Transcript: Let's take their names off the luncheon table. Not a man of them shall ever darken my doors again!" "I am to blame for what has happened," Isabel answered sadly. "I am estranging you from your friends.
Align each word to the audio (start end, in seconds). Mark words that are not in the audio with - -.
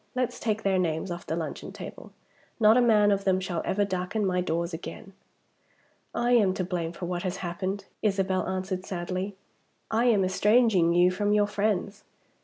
Let's 0.15 0.39
take 0.39 0.63
their 0.63 0.79
names 0.79 1.11
off 1.11 1.27
the 1.27 1.35
luncheon 1.35 1.71
table. 1.71 2.11
Not 2.59 2.75
a 2.75 2.81
man 2.81 3.11
of 3.11 3.23
them 3.23 3.39
shall 3.39 3.61
ever 3.65 3.85
darken 3.85 4.25
my 4.25 4.41
doors 4.41 4.73
again!" 4.73 5.13
"I 6.11 6.31
am 6.31 6.55
to 6.55 6.63
blame 6.63 6.91
for 6.91 7.05
what 7.05 7.21
has 7.21 7.37
happened," 7.45 7.85
Isabel 8.01 8.47
answered 8.49 8.83
sadly. 8.83 9.35
"I 9.91 10.05
am 10.05 10.25
estranging 10.25 10.91
you 10.93 11.11
from 11.11 11.33
your 11.33 11.45
friends. 11.45 12.03